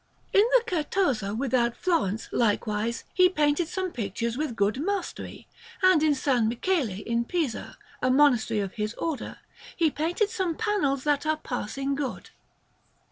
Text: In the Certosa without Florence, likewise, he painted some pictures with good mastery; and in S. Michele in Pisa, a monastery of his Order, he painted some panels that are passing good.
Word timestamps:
In 0.33 0.41
the 0.55 0.63
Certosa 0.67 1.35
without 1.37 1.77
Florence, 1.77 2.27
likewise, 2.31 3.03
he 3.13 3.29
painted 3.29 3.67
some 3.67 3.91
pictures 3.91 4.35
with 4.35 4.55
good 4.55 4.77
mastery; 4.81 5.45
and 5.83 6.01
in 6.01 6.13
S. 6.13 6.25
Michele 6.25 6.89
in 7.05 7.23
Pisa, 7.23 7.77
a 8.01 8.09
monastery 8.09 8.61
of 8.61 8.73
his 8.73 8.95
Order, 8.95 9.37
he 9.75 9.91
painted 9.91 10.31
some 10.31 10.55
panels 10.57 11.03
that 11.03 11.27
are 11.27 11.37
passing 11.37 11.93
good. 11.93 12.31